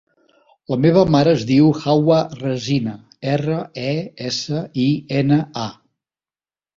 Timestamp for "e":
3.83-3.91